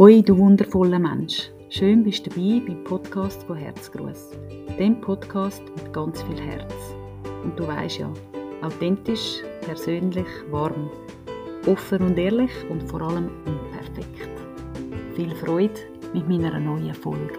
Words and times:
Hoi, 0.00 0.22
du 0.22 0.38
wundervoller 0.38 0.98
Mensch. 0.98 1.50
Schön 1.68 2.02
bist 2.02 2.24
du 2.24 2.30
dabei 2.30 2.62
beim 2.66 2.82
Podcast 2.84 3.42
von 3.42 3.58
Herzgruß. 3.58 4.30
Dem 4.78 4.98
Podcast 4.98 5.62
mit 5.76 5.92
ganz 5.92 6.22
viel 6.22 6.40
Herz. 6.40 6.72
Und 7.44 7.58
du 7.58 7.66
weißt 7.66 7.98
ja, 7.98 8.10
authentisch, 8.62 9.42
persönlich, 9.60 10.26
warm, 10.50 10.90
offen 11.66 12.00
und 12.00 12.16
ehrlich 12.16 12.50
und 12.70 12.82
vor 12.84 13.02
allem 13.02 13.28
unperfekt. 13.44 14.30
Viel 15.16 15.34
Freude 15.34 15.78
mit 16.14 16.26
meiner 16.26 16.58
neuen 16.58 16.94
Folge. 16.94 17.38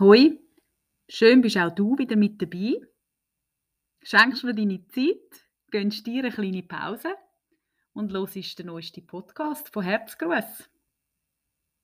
Hoi, 0.00 0.40
schön 1.10 1.42
bist 1.42 1.58
auch 1.58 1.74
du 1.74 1.98
wieder 1.98 2.16
mit 2.16 2.40
dabei. 2.40 2.80
Schenkst 4.08 4.44
mir 4.44 4.54
deine 4.54 4.86
Zeit, 4.86 5.48
gönnst 5.72 6.06
dir 6.06 6.22
eine 6.22 6.30
kleine 6.32 6.62
Pause 6.62 7.16
und 7.92 8.12
hörst 8.12 8.56
den 8.56 8.66
neuesten 8.66 9.04
Podcast 9.04 9.68
von 9.72 9.82
Herzgruß. 9.82 10.70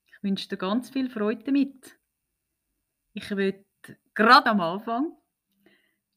Ich 0.06 0.22
wünsche 0.22 0.48
dir 0.48 0.56
ganz 0.56 0.88
viel 0.90 1.10
Freude 1.10 1.42
damit. 1.42 1.98
Ich 3.12 3.28
würde 3.28 3.64
gerade 4.14 4.50
am 4.50 4.60
Anfang 4.60 5.16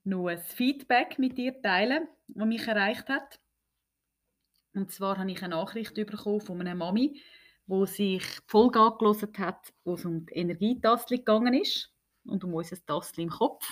noch 0.03 0.27
ein 0.27 0.37
Feedback 0.37 1.17
mit 1.17 1.39
dir 1.39 1.59
teilen, 1.59 2.07
das 2.27 2.45
mich 2.45 2.67
erreicht 2.67 3.09
hat. 3.09 3.39
Und 4.75 4.91
zwar 4.91 5.17
habe 5.17 5.31
ich 5.31 5.41
eine 5.41 5.55
Nachricht 5.55 5.95
bekommen 5.95 6.39
von 6.39 6.61
einer 6.61 6.75
Mami, 6.75 7.19
wo 7.65 7.87
sich 7.87 8.23
Folge 8.45 8.79
angelesen 8.79 9.33
hat, 9.39 9.73
wo 9.83 9.95
es 9.95 10.05
um 10.05 10.23
die 10.27 10.35
Energietastel 10.35 11.17
gegangen 11.17 11.55
ist 11.55 11.91
und 12.25 12.43
um 12.43 12.53
unser 12.53 12.77
Tastel 12.85 13.23
im 13.23 13.31
Kopf. 13.31 13.65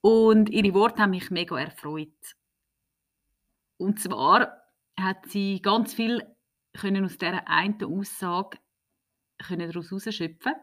Und 0.00 0.48
ihre 0.48 0.74
Worte 0.74 1.02
haben 1.02 1.10
mich 1.10 1.30
mega 1.30 1.58
erfreut. 1.58 2.36
Und 3.76 4.00
zwar 4.00 4.62
hat 4.98 5.26
sie 5.26 5.60
ganz 5.62 5.94
viel 5.94 6.22
können 6.72 7.04
aus 7.04 7.18
dieser 7.18 7.48
einen 7.48 7.82
Aussage 7.82 8.58
können 9.38 9.70
daraus 9.70 9.90
herausschöpfen. 9.90 10.54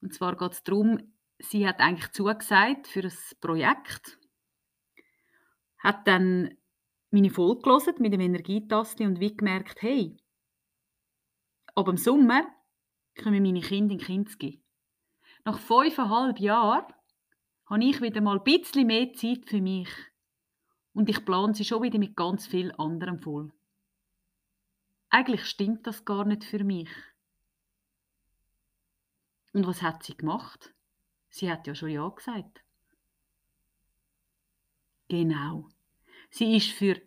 Und 0.00 0.14
zwar 0.14 0.36
geht 0.36 0.52
es 0.52 0.62
darum, 0.62 1.14
sie 1.38 1.66
hat 1.66 1.80
eigentlich 1.80 2.10
zugesagt 2.12 2.86
für 2.86 3.02
ein 3.02 3.12
Projekt, 3.40 4.18
hat 5.78 6.06
dann 6.06 6.56
meine 7.10 7.30
Folge 7.30 7.62
gelesen 7.62 7.94
mit 7.98 8.12
dem 8.12 8.20
Energietaste 8.20 9.04
und 9.04 9.20
wie 9.20 9.36
gemerkt, 9.36 9.82
hey, 9.82 10.16
ab 11.74 11.88
im 11.88 11.96
Sommer 11.96 12.44
kommen 13.22 13.42
meine 13.42 13.60
Kinder 13.60 13.94
in 13.94 14.00
Kinski. 14.00 14.62
Nach 15.44 15.58
fünfeinhalb 15.58 16.40
Jahren 16.40 16.92
habe 17.66 17.84
ich 17.84 18.00
wieder 18.00 18.20
mal 18.20 18.38
ein 18.38 18.44
bisschen 18.44 18.86
mehr 18.86 19.12
Zeit 19.14 19.46
für 19.46 19.60
mich. 19.60 19.88
Und 20.92 21.08
ich 21.08 21.24
plane 21.24 21.54
sie 21.54 21.64
schon 21.64 21.82
wieder 21.82 21.98
mit 21.98 22.16
ganz 22.16 22.46
viel 22.46 22.72
anderem 22.78 23.18
voll. 23.18 23.52
Eigentlich 25.10 25.44
stimmt 25.44 25.86
das 25.86 26.04
gar 26.04 26.24
nicht 26.24 26.44
für 26.44 26.62
mich. 26.64 26.90
Und 29.52 29.66
was 29.66 29.82
hat 29.82 30.02
sie 30.02 30.16
gemacht? 30.16 30.74
Sie 31.30 31.50
hat 31.50 31.66
ja 31.66 31.74
schon 31.74 31.90
Ja 31.90 32.08
gesagt. 32.08 32.62
Genau. 35.08 35.68
Sie 36.30 36.56
ist 36.56 36.70
für 36.70 37.00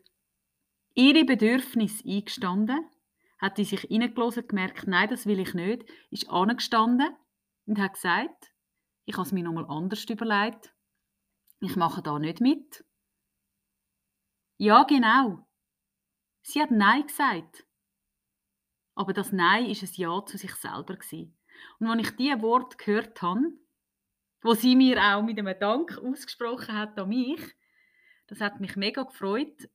ihre 0.93 1.25
Bedürfnisse 1.25 2.07
eingestanden, 2.07 2.79
hat 3.39 3.57
die 3.57 3.65
sich 3.65 3.81
hineingelassen, 3.81 4.47
gemerkt, 4.47 4.87
nein, 4.87 5.09
das 5.09 5.25
will 5.25 5.39
ich 5.39 5.53
nicht, 5.53 5.85
ist 6.09 6.29
angestanden 6.29 7.09
und 7.65 7.79
hat 7.79 7.93
gesagt, 7.93 8.51
ich 9.07 9.15
habe 9.15 9.25
es 9.25 9.31
mir 9.31 9.43
nochmal 9.43 9.65
anders 9.69 10.03
überlegt, 10.03 10.73
ich 11.61 11.75
mache 11.77 12.03
da 12.03 12.19
nicht 12.19 12.41
mit. 12.41 12.85
Ja, 14.57 14.83
genau. 14.83 15.47
Sie 16.41 16.61
hat 16.61 16.71
Nein 16.71 17.07
gesagt. 17.07 17.65
Aber 18.95 19.13
das 19.13 19.31
Nein 19.31 19.69
ist 19.69 19.81
ein 19.81 19.89
Ja 19.93 20.25
zu 20.25 20.37
sich 20.37 20.53
selber 20.55 20.97
gewesen. 20.97 21.37
Und 21.79 21.87
als 21.87 22.01
ich 22.01 22.15
diese 22.17 22.41
Wort 22.41 22.77
gehört 22.77 23.21
habe, 23.21 23.39
wo 24.41 24.53
sie 24.53 24.75
mir 24.75 25.01
auch 25.01 25.23
mit 25.23 25.39
einem 25.39 25.57
Dank 25.57 25.97
ausgesprochen 25.97 26.77
hat 26.77 26.99
an 26.99 27.07
mich, 27.07 27.41
das 28.27 28.41
hat 28.41 28.59
mich 28.59 28.75
mega 28.75 29.03
gefreut 29.03 29.69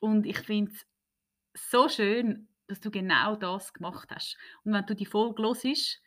und 0.00 0.26
ich 0.26 0.40
finde 0.40 0.72
es 0.72 1.70
so 1.70 1.88
schön, 1.88 2.48
dass 2.66 2.80
du 2.80 2.90
genau 2.90 3.34
das 3.34 3.72
gemacht 3.72 4.10
hast. 4.10 4.36
Und 4.64 4.74
wenn 4.74 4.84
du 4.84 4.94
die 4.94 5.06
Folge 5.06 5.42
hörst, 5.42 6.02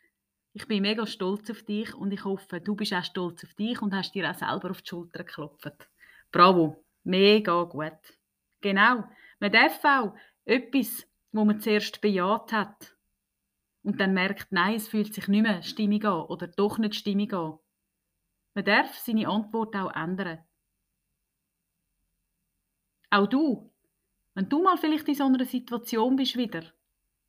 ich 0.53 0.67
bin 0.67 0.81
mega 0.81 1.05
stolz 1.05 1.49
auf 1.49 1.63
dich 1.63 1.93
und 1.95 2.11
ich 2.11 2.25
hoffe, 2.25 2.59
du 2.59 2.75
bist 2.75 2.93
auch 2.93 3.03
stolz 3.03 3.43
auf 3.43 3.53
dich 3.53 3.81
und 3.81 3.95
hast 3.95 4.13
dir 4.13 4.29
auch 4.29 4.35
selber 4.35 4.71
auf 4.71 4.81
die 4.81 4.89
Schulter 4.89 5.23
geklopft. 5.23 5.89
Bravo, 6.31 6.83
mega 7.03 7.63
gut. 7.63 8.19
Genau, 8.59 9.03
man 9.39 9.51
darf 9.51 9.83
auch 9.83 10.13
etwas, 10.45 11.07
wo 11.31 11.45
man 11.45 11.59
zuerst 11.59 12.01
bejaht 12.01 12.51
hat 12.51 12.95
und 13.83 13.99
dann 13.99 14.13
merkt, 14.13 14.51
nein, 14.51 14.75
es 14.75 14.89
fühlt 14.89 15.13
sich 15.13 15.27
nicht 15.27 15.43
mehr 15.43 15.63
stimmig 15.63 16.05
an 16.05 16.25
oder 16.25 16.47
doch 16.47 16.77
nicht 16.77 16.95
stimmig 16.95 17.33
an. 17.33 17.57
Man 18.53 18.65
darf 18.65 18.97
seine 18.97 19.27
Antwort 19.27 19.75
auch 19.75 19.95
ändern. 19.95 20.39
Auch 23.09 23.27
du, 23.27 23.71
wenn 24.33 24.49
du 24.49 24.61
mal 24.61 24.77
vielleicht 24.77 25.07
in 25.07 25.15
so 25.15 25.25
einer 25.25 25.45
Situation 25.45 26.15
bist 26.15 26.37
wieder, 26.37 26.63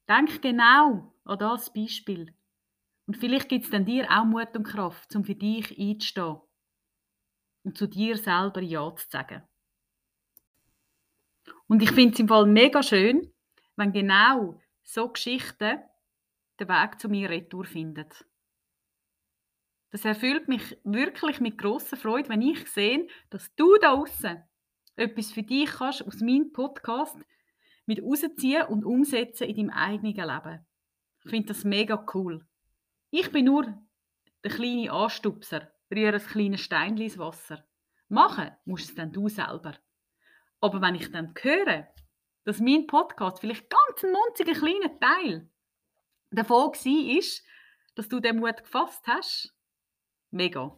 denk 0.08 0.42
genau 0.42 1.14
an 1.24 1.38
das 1.38 1.72
Beispiel. 1.72 2.34
Und 3.06 3.16
vielleicht 3.16 3.48
gibt 3.48 3.64
es 3.64 3.70
dann 3.70 3.84
dir 3.84 4.06
auch 4.10 4.24
Mut 4.24 4.54
und 4.56 4.64
Kraft, 4.64 5.14
um 5.16 5.24
für 5.24 5.34
dich 5.34 5.78
einzustehen 5.78 6.40
und 7.64 7.76
zu 7.76 7.86
dir 7.86 8.16
selber 8.16 8.60
Ja 8.60 8.94
zu 8.94 9.08
sagen. 9.08 9.42
Und 11.66 11.82
ich 11.82 11.90
finde 11.90 12.14
es 12.14 12.20
im 12.20 12.28
Fall 12.28 12.46
mega 12.46 12.82
schön, 12.82 13.32
wenn 13.76 13.92
genau 13.92 14.60
so 14.82 15.08
Geschichten 15.08 15.80
den 16.60 16.68
Weg 16.68 17.00
zu 17.00 17.08
mir 17.08 17.30
retour 17.30 17.64
finden. 17.64 18.08
Das 19.90 20.04
erfüllt 20.04 20.48
mich 20.48 20.78
wirklich 20.84 21.40
mit 21.40 21.58
großer 21.58 21.96
Freude, 21.96 22.30
wenn 22.30 22.42
ich 22.42 22.66
sehe, 22.70 23.06
dass 23.30 23.54
du 23.56 23.76
da 23.76 23.92
außen 23.92 24.42
etwas 24.96 25.32
für 25.32 25.42
dich 25.42 25.70
kannst 25.70 26.06
aus 26.06 26.20
meinem 26.20 26.52
Podcast 26.52 27.16
mit 27.86 28.02
rausziehen 28.02 28.66
und 28.68 28.84
umsetzen 28.84 29.48
in 29.48 29.56
deinem 29.56 29.70
eigenen 29.70 30.14
Leben. 30.14 30.66
Ich 31.24 31.30
finde 31.30 31.48
das 31.48 31.64
mega 31.64 32.06
cool. 32.14 32.46
Ich 33.14 33.30
bin 33.30 33.44
nur 33.44 33.66
der 34.42 34.50
kleine 34.50 34.90
Anstupser, 34.90 35.70
rühre 35.90 36.14
ein 36.14 36.26
kleines 36.26 36.62
Steinchen 36.62 37.04
ins 37.04 37.18
Wasser. 37.18 37.62
Machen 38.08 38.56
musst 38.64 38.88
es 38.88 38.94
dann 38.94 39.12
du 39.12 39.28
selber. 39.28 39.76
Aber 40.62 40.80
wenn 40.80 40.94
ich 40.94 41.12
dann 41.12 41.34
höre, 41.38 41.88
dass 42.44 42.58
mein 42.58 42.86
Podcast 42.86 43.40
vielleicht 43.40 43.68
ganz 43.68 44.02
ein 44.02 44.12
munziger 44.12 44.54
kleiner 44.54 44.98
Teil 44.98 45.50
davon 46.30 46.72
war, 46.72 47.18
ist, 47.18 47.44
dass 47.96 48.08
du 48.08 48.18
den 48.18 48.38
Mut 48.38 48.62
gefasst 48.62 49.06
hast, 49.06 49.54
mega. 50.30 50.74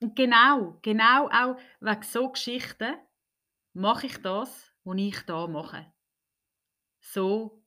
Und 0.00 0.16
genau, 0.16 0.80
genau 0.82 1.28
auch 1.28 1.60
wegen 1.78 2.02
so 2.02 2.28
Geschichten 2.28 2.96
mache 3.72 4.06
ich 4.06 4.20
das, 4.20 4.74
was 4.82 4.98
ich 4.98 5.20
da 5.26 5.46
mache. 5.46 5.92
So 7.02 7.62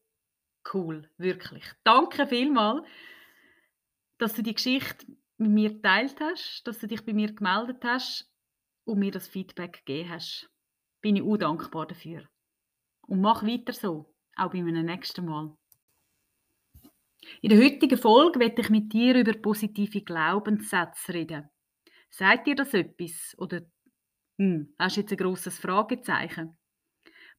cool, 0.74 1.10
wirklich. 1.16 1.64
Danke 1.86 2.28
vielmals 2.28 2.86
dass 4.20 4.34
du 4.34 4.44
die 4.44 4.54
Geschichte 4.54 5.08
mit 5.38 5.52
mir 5.52 5.74
geteilt 5.74 6.20
hast, 6.20 6.64
dass 6.66 6.80
du 6.80 6.88
dich 6.88 7.04
bei 7.04 7.14
mir 7.14 7.34
gemeldet 7.34 7.84
hast 7.84 8.32
und 8.86 9.00
mir 9.00 9.12
das 9.12 9.28
Feedback 9.28 9.84
gegeben 9.86 10.10
hast. 10.10 10.50
Bin 11.02 11.16
ich 11.16 11.24
auch 11.24 11.38
dankbar 11.38 11.88
dafür. 11.88 12.28
Und 13.08 13.22
mach 13.22 13.44
weiter 13.44 13.74
so, 13.74 14.14
auch 14.36 14.52
bei 14.52 14.62
meinem 14.62 14.86
nächsten 14.86 15.26
Mal. 15.26 15.56
In 17.42 17.50
der 17.50 17.60
heutigen 17.60 17.98
Folge 17.98 18.40
werde 18.40 18.62
ich 18.62 18.70
mit 18.70 18.92
dir 18.92 19.16
über 19.16 19.34
positive 19.34 20.02
Glaubenssätze 20.02 21.14
reden. 21.14 21.50
Sagt 22.10 22.48
dir 22.48 22.56
das 22.56 22.74
etwas? 22.74 23.36
Oder 23.38 23.62
hm, 24.38 24.74
hast 24.78 24.98
du 24.98 25.02
jetzt 25.02 25.12
ein 25.12 25.18
grosses 25.18 25.58
Fragezeichen? 25.58 26.58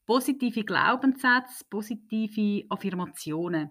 Positive 0.06 0.64
Glaubenssätze, 0.64 1.64
positive 1.68 2.66
Affirmationen. 2.70 3.70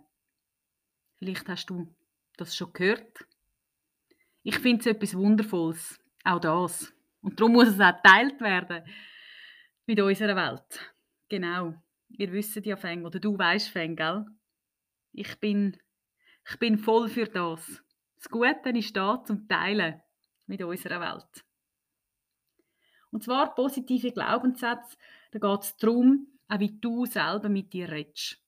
Vielleicht 1.18 1.48
hast 1.48 1.70
du 1.70 1.96
das 2.40 2.56
schon 2.56 2.74
gehört? 2.74 3.26
Ich 4.44 4.60
finde 4.60 4.80
es 4.80 4.86
etwas 4.86 5.16
Wundervolles, 5.16 6.00
auch 6.24 6.40
das. 6.40 6.94
Und 7.22 7.40
darum 7.40 7.54
muss 7.54 7.68
es 7.68 7.80
auch 7.80 7.96
geteilt 8.02 8.40
werden 8.42 8.84
mit 9.86 10.00
unserer 10.00 10.36
Welt. 10.36 10.94
Genau. 11.28 11.74
Ihr 12.10 12.32
wisst 12.32 12.56
ja, 12.66 12.76
Feng, 12.76 13.06
oder 13.06 13.20
du 13.20 13.38
weißt, 13.38 13.70
Feng, 13.70 13.96
gell? 13.96 14.26
Ich 15.12 15.40
bin, 15.40 15.78
ich 16.50 16.58
bin 16.58 16.78
voll 16.78 17.10
für 17.10 17.26
das. 17.26 17.84
Das 18.16 18.30
Gute 18.30 18.70
ist 18.70 18.96
da 18.96 19.24
zum 19.24 19.48
Teilen 19.48 20.02
mit 20.48 20.62
unserer 20.62 21.00
Welt. 21.00 21.46
Und 23.12 23.24
zwar 23.24 23.56
positive 23.56 24.12
Glaubenssätze, 24.12 24.98
da 25.32 25.40
geht 25.40 25.64
es 25.64 25.78
darum, 25.78 26.28
auch 26.48 26.60
wie 26.60 26.80
du 26.80 27.06
selber 27.06 27.50
mit 27.50 27.74
dir 27.74 27.90
redest. 27.90 28.42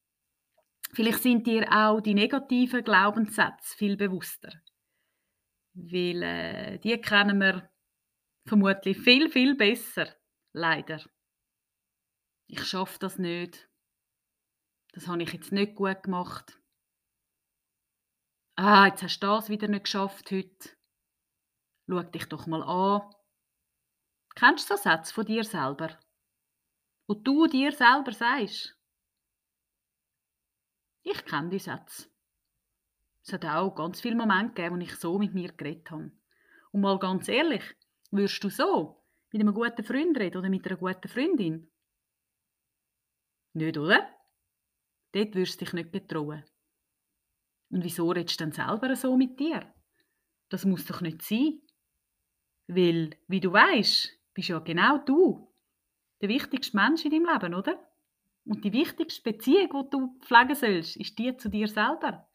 Vielleicht 0.94 1.24
sind 1.24 1.48
dir 1.48 1.68
auch 1.72 2.02
die 2.02 2.14
negativen 2.14 2.84
Glaubenssätze 2.84 3.78
viel 3.78 3.96
bewusster. 3.96 4.52
Weil 5.74 6.24
äh, 6.24 6.80
die 6.80 7.00
kennen 7.00 7.40
wir 7.40 7.70
vermutlich 8.46 8.98
viel, 8.98 9.30
viel 9.30 9.56
besser. 9.56 10.08
Leider. 10.54 11.02
ich 12.48 12.64
schaffe 12.66 13.00
das 13.00 13.18
nicht. 13.18 13.70
Das 14.92 15.08
habe 15.08 15.24
ich 15.24 15.32
jetzt 15.32 15.54
nicht 15.54 15.76
gut 15.76 16.04
gemacht. 16.04 16.60
Ah, 18.58 18.88
jetzt 18.88 19.04
hast 19.04 19.20
du 19.22 19.28
das 19.28 19.50
wieder 19.50 19.70
nicht 19.70 19.86
geschafft 19.86 20.30
heute. 20.32 20.70
Schau 21.90 22.04
dich 22.04 22.26
doch 22.26 22.48
mal 22.48 22.64
an. 22.64 23.16
Kennst 24.36 24.70
du 24.70 24.76
so 24.76 24.84
Sätze 24.84 25.14
von 25.14 25.26
dir 25.26 25.46
selber? 25.46 25.98
Wo 27.08 27.14
du 27.14 27.48
dir 27.48 27.72
selber 27.72 28.12
sagst? 28.12 28.78
Ich 31.03 31.25
kenne 31.25 31.50
die 31.50 31.59
Sätze. 31.59 32.09
Es 33.24 33.33
hat 33.33 33.45
auch 33.45 33.75
ganz 33.75 34.01
viele 34.01 34.15
Momente 34.15 34.53
gegeben, 34.56 34.77
wo 34.77 34.83
ich 34.83 34.95
so 34.95 35.18
mit 35.18 35.33
mir 35.33 35.51
geredet 35.51 35.89
habe. 35.92 36.12
Und 36.71 36.81
mal 36.81 37.00
ganz 37.00 37.27
ehrlich, 37.27 37.63
würdest 38.12 38.44
du 38.44 38.50
so 38.50 39.03
mit 39.31 39.42
einem 39.42 39.53
guten 39.53 39.83
Freund 39.83 40.18
reden 40.18 40.38
oder 40.38 40.50
mit 40.50 40.65
einer 40.65 40.77
guten 40.77 41.07
Freundin? 41.07 41.71
Nicht, 43.53 43.77
oder? 43.77 44.07
Dort 45.12 45.36
würdest 45.36 45.59
du 45.59 45.65
dich 45.65 45.74
nicht 45.74 45.92
getrauen. 45.92 46.44
Und 47.69 47.83
wieso 47.83 48.09
redest 48.09 48.39
du 48.39 48.45
dann 48.45 48.51
selber 48.51 48.95
so 48.95 49.15
mit 49.18 49.39
dir? 49.39 49.74
Das 50.50 50.65
muss 50.65 50.86
doch 50.86 51.01
nicht 51.01 51.21
sein. 51.21 51.62
Weil, 52.68 53.18
wie 53.27 53.39
du 53.39 53.51
weißt, 53.51 54.09
bist 54.33 54.50
ja 54.50 54.59
genau 54.59 54.97
du 55.00 55.54
der 56.21 56.30
wichtigste 56.30 56.77
Mensch 56.77 57.04
in 57.06 57.12
deinem 57.12 57.25
Leben, 57.25 57.56
oder? 57.56 57.91
Und 58.46 58.64
die 58.64 58.74
wichtigste 58.74 59.22
Beziehung, 59.22 59.70
die 59.70 59.90
du 59.90 60.20
pflegen 60.22 60.56
sollst, 60.56 60.98
ist 60.98 61.18
die 61.18 61.36
zu 61.38 61.50
dir 61.50 61.68
selber. 61.68 62.28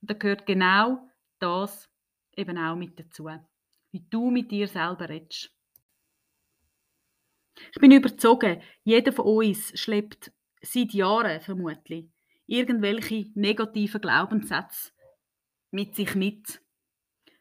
Und 0.00 0.10
da 0.10 0.14
gehört 0.14 0.46
genau 0.46 1.08
das 1.38 1.88
eben 2.36 2.58
auch 2.58 2.76
mit 2.76 2.98
dazu. 2.98 3.28
Wie 3.92 4.04
du 4.10 4.30
mit 4.30 4.50
dir 4.50 4.68
selber 4.68 5.08
redest. 5.08 5.50
Ich 7.72 7.80
bin 7.80 7.92
überzogen, 7.92 8.60
jeder 8.84 9.12
von 9.12 9.24
uns 9.24 9.78
schleppt 9.78 10.32
seit 10.62 10.92
Jahren 10.92 11.40
vermutlich 11.40 12.08
irgendwelche 12.46 13.30
negativen 13.34 14.00
Glaubenssätze 14.00 14.92
mit 15.70 15.94
sich 15.94 16.14
mit. 16.14 16.60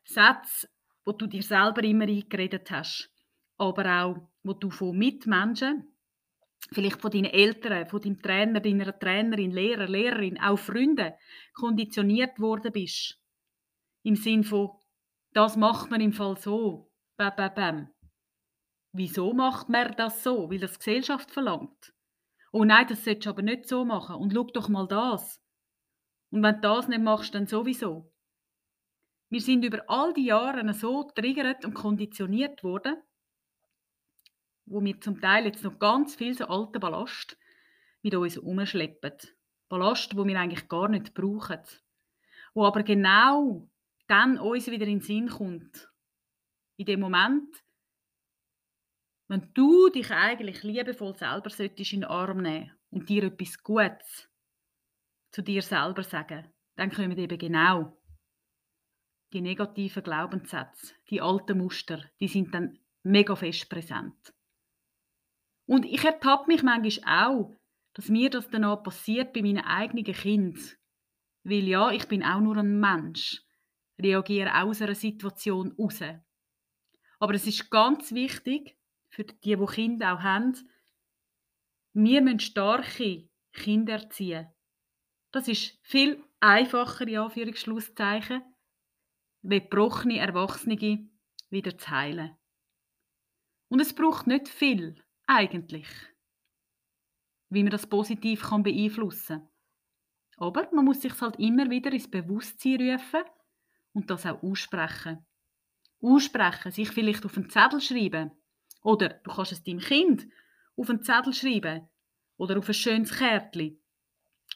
Sätze, 0.04 0.70
wo 1.06 1.14
du 1.14 1.28
dir 1.28 1.42
selber 1.42 1.84
immer 1.84 2.08
eingeredet 2.08 2.70
hast, 2.72 3.10
aber 3.58 4.04
auch, 4.04 4.30
wo 4.44 4.54
du 4.54 4.70
von 4.70 4.98
Mitmenschen, 4.98 5.88
vielleicht 6.72 7.02
von 7.02 7.12
deinen 7.12 7.26
Eltern, 7.26 7.88
von 7.88 8.02
deinem 8.02 8.22
Trainer, 8.22 8.60
deiner 8.60 8.98
Trainerin, 8.98 9.52
Lehrer, 9.52 9.88
Lehrerin, 9.88 10.40
auch 10.40 10.60
Freunden, 10.60 11.14
konditioniert 11.54 12.40
worden 12.40 12.72
bist. 12.72 13.20
Im 14.04 14.16
Sinn 14.16 14.44
von, 14.44 14.72
das 15.34 15.56
macht 15.56 15.92
man 15.92 16.02
im 16.02 16.14
Fall 16.14 16.38
so. 16.38 16.92
Bam, 17.18 17.34
bam, 17.36 17.54
bam. 17.54 17.90
Wieso 18.94 19.34
macht 19.34 19.70
man 19.70 19.96
das 19.96 20.24
so? 20.24 20.50
Weil 20.50 20.60
das 20.60 20.74
die 20.74 20.78
Gesellschaft 20.80 21.32
verlangt. 21.32 21.94
Oh 22.52 22.64
nein, 22.64 22.88
das 22.88 23.04
solltest 23.04 23.26
du 23.26 23.30
aber 23.30 23.42
nicht 23.42 23.68
so 23.68 23.86
machen. 23.86 24.16
Und 24.16 24.34
schau 24.34 24.46
doch 24.46 24.70
mal 24.70 24.88
das. 24.88 25.42
Und 26.32 26.44
wenn 26.44 26.56
du 26.56 26.62
das 26.62 26.88
nicht 26.88 27.02
machst, 27.02 27.36
dann 27.36 27.48
sowieso. 27.48 28.12
Wir 29.30 29.42
sind 29.42 29.64
über 29.66 29.84
all 29.88 30.14
die 30.14 30.26
Jahre 30.26 30.74
so 30.74 31.04
triggert 31.04 31.66
und 31.66 31.74
konditioniert 31.74 32.64
worden, 32.64 32.96
wo 34.68 34.84
wir 34.84 35.00
zum 35.02 35.20
Teil 35.20 35.46
jetzt 35.46 35.64
noch 35.64 35.80
ganz 35.80 36.16
viel 36.16 36.36
so 36.36 36.46
alten 36.46 36.80
Ballast 36.80 37.38
mit 38.02 38.14
uns 38.14 38.38
umschleppen. 38.38 39.14
Ballast, 39.70 40.16
wo 40.16 40.26
wir 40.26 40.40
eigentlich 40.40 40.68
gar 40.68 40.88
nicht 40.88 41.14
brauchen. 41.14 41.62
Wo 42.54 42.66
aber 42.66 42.84
genau 42.84 43.70
dann 44.08 44.38
uns 44.38 44.68
wieder 44.68 44.86
in 44.86 45.00
den 45.00 45.02
Sinn 45.02 45.30
kommt. 45.30 45.90
In 46.78 46.86
dem 46.86 47.00
Moment, 47.00 47.64
wenn 49.28 49.52
du 49.54 49.90
dich 49.90 50.12
eigentlich 50.12 50.64
liebevoll 50.64 51.16
selber 51.16 51.50
solltest 51.50 51.94
in 51.94 52.02
den 52.02 52.10
Arm 52.10 52.42
nehmen 52.42 52.72
und 52.90 53.10
dir 53.10 53.24
etwas 53.24 53.62
Gutes 53.64 54.30
zu 55.32 55.42
dir 55.42 55.62
selber 55.62 56.04
sagen, 56.04 56.54
dann 56.76 56.92
kommen 56.92 57.18
eben 57.18 57.38
genau 57.38 57.98
die 59.34 59.42
negativen 59.42 60.04
Glaubenssätze, 60.04 60.94
die 61.10 61.22
alten 61.22 61.58
Muster, 61.58 62.02
die 62.20 62.30
sind 62.30 62.54
dann 62.54 62.80
mega 63.04 63.36
fest 63.36 63.70
präsent. 63.70 64.34
Und 65.68 65.86
ich 65.86 66.04
ertappe 66.04 66.48
mich 66.48 66.64
manchmal 66.64 67.30
auch, 67.30 67.56
dass 67.94 68.10
mir 68.10 68.30
das 68.30 68.50
dann 68.50 68.64
auch 68.64 68.84
passiert 68.84 69.34
bei 69.34 69.42
meinen 69.42 69.64
eigenen 69.64 70.06
Kindern. 70.06 70.64
Weil 71.44 71.68
ja, 71.68 71.92
ich 71.92 72.08
bin 72.08 72.24
auch 72.24 72.40
nur 72.40 72.58
ein 72.58 72.80
Mensch, 72.80 73.44
reagiere 74.00 74.62
aus 74.62 74.82
einer 74.82 74.96
Situation 74.96 75.74
raus. 75.78 76.02
Aber 77.20 77.34
es 77.34 77.46
ist 77.46 77.70
ganz 77.70 78.12
wichtig, 78.14 78.78
für 79.10 79.24
die, 79.24 79.36
die 79.42 79.66
Kinder 79.66 80.14
auch 80.14 80.22
haben, 80.22 80.54
wir 81.94 82.22
müssen 82.22 82.40
starke 82.40 83.28
Kinder 83.52 83.94
erziehen. 83.94 84.48
Das 85.32 85.48
ist 85.48 85.80
viel 85.82 86.24
einfacher, 86.40 87.08
ja, 87.08 87.28
für 87.30 87.54
Schlusszeichen, 87.56 88.44
wie 89.42 89.60
gebrochene 89.60 90.20
Erwachsene 90.20 91.10
wieder 91.50 91.78
zu 91.78 91.90
heilen. 91.90 92.38
Und 93.70 93.80
es 93.80 93.94
braucht 93.94 94.28
nicht 94.28 94.48
viel 94.48 95.04
eigentlich? 95.28 95.88
Wie 97.50 97.64
man 97.64 97.72
das 97.72 97.88
positiv 97.88 98.42
kann 98.42 98.64
beeinflussen 98.64 99.40
kann. 99.40 99.50
Aber 100.38 100.70
man 100.72 100.86
muss 100.86 101.02
sich 101.02 101.20
halt 101.20 101.38
immer 101.38 101.70
wieder 101.70 101.92
ins 101.92 102.10
Bewusstsein 102.10 102.82
rufen 102.82 103.24
und 103.94 104.10
das 104.10 104.26
auch 104.26 104.42
aussprechen. 104.44 105.26
Aussprechen, 106.02 106.72
sich 106.72 106.90
vielleicht 106.90 107.26
auf 107.26 107.38
einen 107.38 107.50
Zettel 107.50 107.82
schreiben. 107.82 108.32
Oder 108.84 109.10
du 109.10 109.32
kannst 109.32 109.52
es 109.52 109.64
deinem 109.64 109.80
Kind 109.80 110.28
auf 110.76 110.90
einen 110.90 111.04
Zettel 111.04 111.34
schreiben. 111.34 111.90
Oder 112.38 112.60
auf 112.60 112.68
ein 112.68 112.74
schönes 112.74 113.18
Kärtchen. 113.18 113.82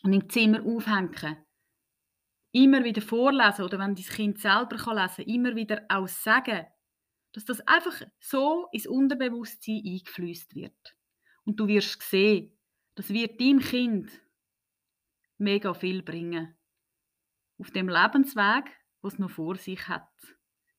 Und 0.03 0.13
im 0.13 0.29
Zimmer 0.29 0.63
aufhängen. 0.63 1.37
Immer 2.51 2.83
wieder 2.83 3.01
vorlesen 3.01 3.63
oder 3.63 3.79
wenn 3.79 3.95
dein 3.95 4.05
Kind 4.05 4.39
selber 4.39 4.75
kann 4.75 4.97
lesen 4.97 5.25
immer 5.25 5.55
wieder 5.55 5.85
auch 5.89 6.07
sagen, 6.07 6.67
dass 7.33 7.45
das 7.45 7.61
einfach 7.67 8.01
so 8.19 8.67
ins 8.71 8.87
Unterbewusstsein 8.87 9.81
eingeflüsst 9.85 10.55
wird. 10.55 10.95
Und 11.45 11.59
du 11.59 11.67
wirst 11.67 12.01
sehen, 12.01 12.57
das 12.95 13.09
wird 13.09 13.39
deinem 13.39 13.59
Kind 13.59 14.11
mega 15.37 15.73
viel 15.73 16.03
bringen. 16.03 16.55
Auf 17.57 17.71
dem 17.71 17.89
Lebensweg, 17.89 18.65
was 19.01 19.19
noch 19.19 19.31
vor 19.31 19.55
sich 19.55 19.87
hat. 19.87 20.11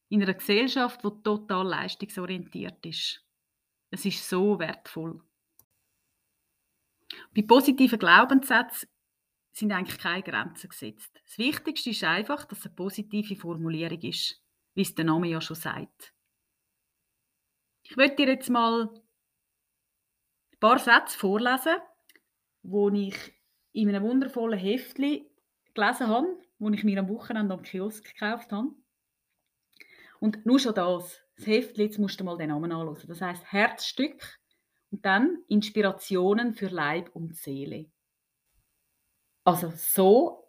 In 0.08 0.22
einer 0.22 0.34
Gesellschaft, 0.34 1.02
die 1.02 1.22
total 1.22 1.66
leistungsorientiert 1.66 2.85
ist. 2.87 3.25
Es 3.90 4.04
ist 4.04 4.28
so 4.28 4.59
wertvoll. 4.59 5.23
Bei 7.35 7.42
positiven 7.42 7.99
Glaubenssätzen 7.99 8.88
sind 9.52 9.73
eigentlich 9.73 9.99
keine 9.99 10.23
Grenzen 10.23 10.71
gesetzt. 10.71 11.21
Das 11.25 11.38
Wichtigste 11.38 11.90
ist 11.90 12.04
einfach, 12.04 12.44
dass 12.44 12.61
es 12.61 12.66
eine 12.66 12.75
positive 12.75 13.37
Formulierung 13.37 14.00
ist, 14.00 14.42
wie 14.75 14.82
es 14.82 14.94
der 14.94 15.04
Name 15.04 15.28
ja 15.28 15.40
schon 15.40 15.56
sagt. 15.56 16.14
Ich 17.82 17.96
möchte 17.96 18.16
dir 18.16 18.28
jetzt 18.28 18.50
mal 18.50 18.88
ein 18.92 20.58
paar 20.60 20.78
Sätze 20.78 21.18
vorlesen, 21.18 21.76
die 22.62 23.08
ich 23.08 23.34
in 23.72 23.88
einem 23.88 24.04
wundervollen 24.04 24.58
Heftli 24.58 25.30
gelesen 25.74 26.08
habe, 26.08 26.38
wo 26.58 26.70
ich 26.70 26.84
mir 26.84 27.00
am 27.00 27.08
Wochenende 27.08 27.54
am 27.54 27.62
Kiosk 27.62 28.04
gekauft 28.04 28.52
habe. 28.52 28.68
Und 30.20 30.46
nur 30.46 30.60
schon 30.60 30.74
das, 30.74 31.20
das 31.36 31.46
Heftli, 31.46 31.84
jetzt 31.84 31.98
musst 31.98 32.20
du 32.20 32.24
mal 32.24 32.38
den 32.38 32.50
Namen 32.50 32.70
anschauen. 32.70 33.08
Das 33.08 33.20
heißt 33.20 33.50
Herzstück 33.50 34.38
und 34.90 35.04
dann 35.04 35.42
Inspirationen 35.48 36.54
für 36.54 36.68
Leib 36.68 37.10
und 37.14 37.34
Seele. 37.34 37.90
Also 39.44 39.72
so 39.74 40.41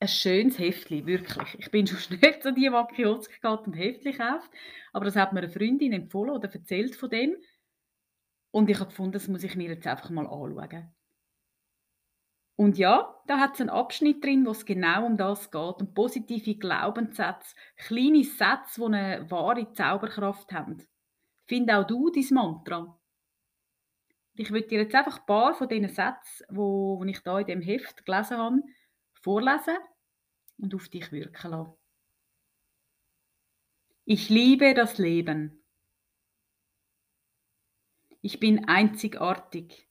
ein 0.00 0.08
schönes 0.08 0.58
Heftli, 0.58 1.06
wirklich. 1.06 1.56
Ich 1.58 1.70
bin 1.70 1.86
schon 1.86 1.98
nicht 2.20 2.42
so 2.42 2.50
die, 2.50 2.70
die 2.70 2.94
Kiosk 2.94 3.40
geht 3.40 3.66
und 3.66 3.74
Heftli 3.74 4.12
kauft, 4.12 4.50
aber 4.92 5.04
das 5.04 5.16
hat 5.16 5.32
mir 5.32 5.40
eine 5.40 5.50
Freundin 5.50 5.92
empfohlen 5.92 6.34
oder 6.34 6.52
erzählt 6.52 6.96
von 6.96 7.10
dem. 7.10 7.36
Und 8.50 8.70
ich 8.70 8.78
habe 8.78 8.88
gefunden, 8.88 9.12
das 9.12 9.28
muss 9.28 9.44
ich 9.44 9.56
mir 9.56 9.68
jetzt 9.68 9.86
einfach 9.86 10.10
mal 10.10 10.26
anschauen. 10.26 10.94
Und 12.56 12.76
ja, 12.76 13.14
da 13.26 13.38
hat 13.38 13.54
es 13.54 13.60
einen 13.60 13.70
Abschnitt 13.70 14.24
drin, 14.24 14.44
wo 14.44 14.50
es 14.50 14.64
genau 14.64 15.06
um 15.06 15.16
das 15.16 15.50
geht, 15.50 15.80
um 15.80 15.94
positive 15.94 16.56
Glaubenssätze, 16.56 17.54
kleine 17.76 18.24
Sätze, 18.24 18.80
die 18.80 18.84
eine 18.84 19.30
wahre 19.30 19.72
Zauberkraft 19.72 20.50
haben. 20.52 20.84
Find 21.46 21.70
auch 21.70 21.86
du 21.86 22.10
dein 22.10 22.26
Mantra. 22.30 22.98
Ich 24.34 24.50
würde 24.50 24.66
dir 24.66 24.82
jetzt 24.82 24.94
einfach 24.94 25.20
ein 25.20 25.26
paar 25.26 25.54
von 25.54 25.68
diesen 25.68 25.88
Sätzen, 25.88 26.46
die 26.50 27.10
ich 27.10 27.20
hier 27.22 27.38
in 27.38 27.46
dem 27.46 27.62
Heft 27.62 28.04
gelesen 28.04 28.38
habe, 28.38 28.62
vorlesen 29.28 29.76
und 30.56 30.74
auf 30.74 30.88
dich 30.88 31.12
wirken 31.12 31.50
lassen. 31.50 31.76
Ich 34.06 34.30
liebe 34.30 34.72
das 34.72 34.96
Leben. 34.96 35.62
Ich 38.22 38.40
bin 38.40 38.66
einzigartig. 38.66 39.86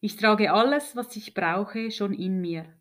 Ich 0.00 0.16
trage 0.16 0.50
alles, 0.50 0.96
was 0.96 1.14
ich 1.16 1.34
brauche, 1.34 1.90
schon 1.90 2.14
in 2.14 2.40
mir. 2.40 2.80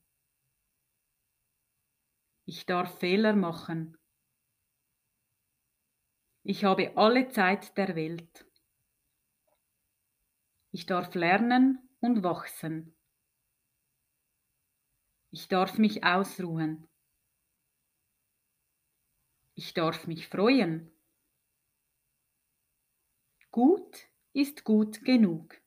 Ich 2.45 2.65
darf 2.65 2.97
Fehler 2.99 3.35
machen. 3.35 3.97
Ich 6.43 6.63
habe 6.63 6.95
alle 6.95 7.27
Zeit 7.27 7.75
der 7.75 7.97
Welt. 7.97 8.45
Ich 10.71 10.85
darf 10.85 11.13
lernen 11.13 11.89
und 11.99 12.23
wachsen. 12.23 12.92
Ich 15.35 15.47
darf 15.47 15.79
mich 15.79 16.03
ausruhen. 16.03 16.87
Ich 19.55 19.73
darf 19.73 20.05
mich 20.05 20.27
freuen. 20.27 20.91
Gut 23.49 24.07
ist 24.33 24.63
gut 24.63 25.03
genug. 25.03 25.59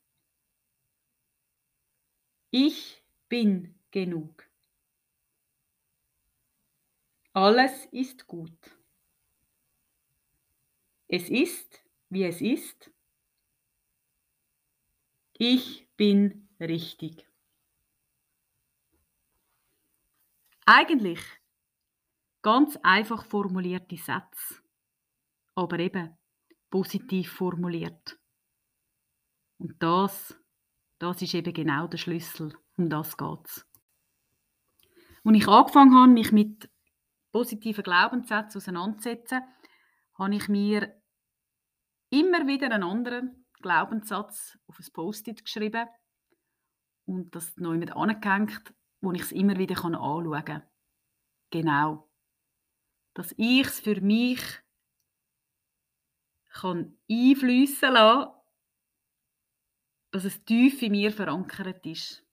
Ich 2.53 3.03
bin 3.29 3.77
genug. 3.91 4.49
Alles 7.33 7.87
ist 7.87 8.29
gut. 8.29 8.79
Es 11.09 11.29
ist, 11.29 11.83
wie 12.09 12.23
es 12.23 12.41
ist. 12.41 12.93
Ich 15.33 15.89
bin 15.97 16.49
richtig. 16.61 17.27
Eigentlich 20.69 21.21
ganz 22.43 22.77
einfach 22.83 23.25
formulierte 23.25 23.97
Sätze, 23.97 24.61
aber 25.55 25.79
eben 25.79 26.19
positiv 26.71 27.33
formuliert. 27.33 28.19
Und 29.59 29.81
das, 29.81 30.37
das 30.99 31.23
ist 31.23 31.35
eben 31.35 31.55
genau 31.55 31.87
der 31.87 31.99
Schlüssel. 31.99 32.53
Um 32.77 32.91
das 32.91 33.17
geht's. 33.17 33.65
Als 35.25 35.37
ich 35.37 35.49
angefangen 35.49 35.95
habe, 35.95 36.13
mich 36.13 36.33
mit 36.33 36.69
positiven 37.31 37.85
Glaubenssätzen 37.85 38.59
auseinanderzusetzen, 38.59 39.43
habe 40.19 40.35
ich 40.35 40.49
mir 40.49 41.01
immer 42.11 42.47
wieder 42.47 42.67
einen 42.67 42.83
anderen 42.83 43.47
Glaubenssatz 43.63 44.59
auf 44.67 44.79
ein 44.81 44.93
Post-it 44.93 45.45
geschrieben 45.45 45.89
und 47.05 47.35
das 47.37 47.57
neu 47.57 47.79
mit 47.79 47.93
angehängt 47.93 48.75
wo 49.07 49.13
ich 49.13 49.23
es 49.23 49.33
immer 49.33 49.57
wieder 49.57 49.77
anschauen 49.85 50.45
kann. 50.45 50.63
Genau. 51.51 52.11
Dass 53.15 53.33
ich 53.37 53.65
es 53.65 53.79
für 53.79 54.01
mich 54.01 54.41
kann 56.51 56.99
einfließen 57.09 57.93
lassen, 57.93 58.33
dass 60.11 60.25
es 60.25 60.45
tief 60.45 60.83
in 60.83 60.93
mir 60.93 61.13
verankert 61.13 61.87
ist. 61.87 62.27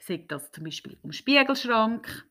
Sagt 0.00 0.32
das 0.32 0.50
zum 0.50 0.64
Beispiel 0.64 0.98
im 1.04 1.12
Spiegelschrank, 1.12 2.28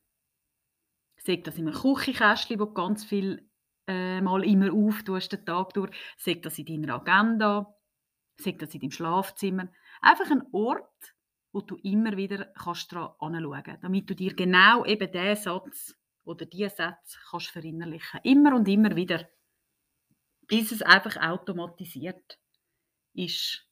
sagt 1.16 1.48
das 1.48 1.58
in 1.58 1.70
einem 1.70 1.80
Küchenkästchen, 1.80 2.60
wo 2.60 2.74
ganz 2.74 3.06
viel 3.06 3.50
äh, 3.88 4.20
mal 4.20 4.44
immer 4.44 4.74
auftust 4.74 5.32
den 5.32 5.46
Tag 5.46 5.74
durch, 5.76 5.96
sagt 6.18 6.46
das 6.46 6.60
in 6.60 6.66
deiner 6.66 6.96
Agenda, 6.96 7.74
sagt 8.36 8.62
das 8.64 8.74
in 8.74 8.82
deinem 8.82 8.92
Schlafzimmer. 8.92 9.72
Einfach 10.02 10.30
ein 10.30 10.44
Ort, 10.52 11.16
wo 11.52 11.62
du 11.62 11.76
immer 11.78 12.16
wieder 12.16 12.46
kannst 12.46 12.92
daran 12.92 13.16
anschauen 13.20 13.64
kannst, 13.64 13.84
damit 13.84 14.10
du 14.10 14.16
dir 14.16 14.34
genau 14.36 14.86
eben 14.86 15.12
diesen 15.12 15.36
Satz 15.36 15.96
oder 16.24 16.46
diese 16.46 16.70
Sätze 16.70 17.20
kannst 17.30 17.48
verinnerlichen 17.48 18.22
Immer 18.24 18.56
und 18.56 18.68
immer 18.68 18.96
wieder. 18.96 19.28
Bis 20.48 20.72
es 20.72 20.82
einfach 20.82 21.18
automatisiert 21.18 22.40
ist. 23.14 23.68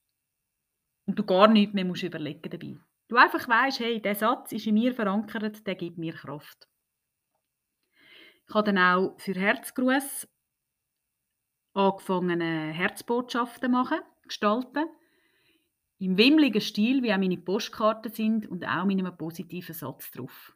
Und 1.05 1.17
du 1.17 1.25
gar 1.25 1.47
nichts 1.47 1.73
mehr 1.73 1.85
musst 1.85 2.03
überlegen 2.03 2.49
dabei. 2.49 2.77
Du 3.07 3.15
einfach 3.15 3.47
weißt, 3.47 3.79
hey, 3.79 4.01
der 4.01 4.15
Satz 4.15 4.51
ist 4.51 4.67
in 4.67 4.75
mir 4.75 4.93
verankert, 4.93 5.65
der 5.65 5.75
gibt 5.75 5.97
mir 5.97 6.13
Kraft. 6.13 6.67
Ich 8.47 8.53
habe 8.53 8.71
dann 8.71 8.77
auch 8.77 9.19
für 9.19 9.33
Herzgruß 9.33 10.27
angefangen, 11.73 12.41
Herzbotschaften 12.41 13.71
machen, 13.71 13.99
gestalten 14.23 14.85
im 15.99 16.17
wimmligen 16.17 16.61
Stil, 16.61 17.03
wie 17.03 17.13
auch 17.13 17.17
meine 17.17 17.37
Postkarten 17.37 18.11
sind 18.11 18.47
und 18.47 18.65
auch 18.65 18.85
mit 18.85 18.99
einem 18.99 19.15
positiven 19.15 19.75
Satz 19.75 20.11
drauf. 20.11 20.55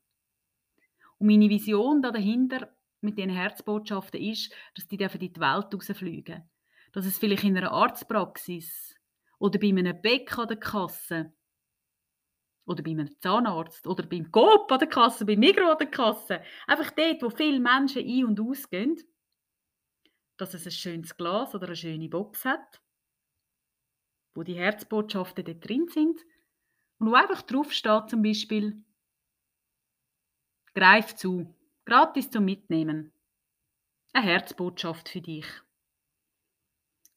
Und 1.19 1.27
meine 1.27 1.49
Vision 1.49 2.01
da 2.01 2.11
dahinter 2.11 2.73
mit 3.01 3.17
diesen 3.17 3.31
Herzbotschaften 3.31 4.21
ist, 4.21 4.53
dass 4.75 4.87
die 4.87 4.95
in 4.95 5.19
die 5.19 5.39
Welt 5.39 5.73
rausfliegen. 5.73 6.49
Dass 6.93 7.05
es 7.05 7.17
vielleicht 7.17 7.43
in 7.43 7.57
einer 7.57 7.71
Arztpraxis 7.71 8.95
oder 9.37 9.59
bei 9.59 9.67
einem 9.67 10.01
Bäck 10.01 10.37
an 10.37 10.47
der 10.47 10.57
Kasse 10.57 11.33
oder 12.65 12.81
bei 12.81 12.91
einem 12.91 13.19
Zahnarzt 13.19 13.85
oder 13.85 14.05
beim 14.05 14.31
Coop 14.31 14.71
an 14.71 14.79
der 14.79 14.87
Kasse, 14.87 15.25
beim 15.25 15.39
Migros 15.39 15.71
an 15.71 15.77
der 15.79 15.87
Kasse, 15.87 16.41
einfach 16.67 16.91
dort, 16.91 17.21
wo 17.21 17.29
viele 17.29 17.59
Menschen 17.59 18.03
ein- 18.03 18.25
und 18.25 18.39
ausgehen, 18.39 18.97
dass 20.37 20.53
es 20.53 20.65
ein 20.65 20.71
schönes 20.71 21.17
Glas 21.17 21.53
oder 21.53 21.67
eine 21.67 21.75
schöne 21.75 22.07
Box 22.07 22.45
hat 22.45 22.82
wo 24.33 24.43
die 24.43 24.55
Herzbotschaften 24.55 25.45
dort 25.45 25.67
drin 25.67 25.87
sind 25.89 26.19
und 26.99 27.11
wo 27.11 27.13
einfach 27.13 27.41
drauf 27.41 27.71
steht 27.71 28.09
zum 28.09 28.21
Beispiel 28.21 28.83
Greif 30.73 31.15
zu, 31.15 31.53
gratis 31.85 32.31
zum 32.31 32.45
Mitnehmen. 32.45 33.13
Eine 34.11 34.25
Herzbotschaft 34.25 35.07
für 35.07 35.21
dich. 35.21 35.45